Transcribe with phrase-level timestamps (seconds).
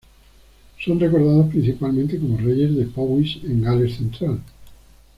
[0.83, 4.41] Son recordados principalmente como reyes de Powys en Gales central.